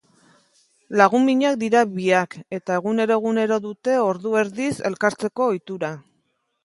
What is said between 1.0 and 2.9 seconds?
Lagun minak dira biak eta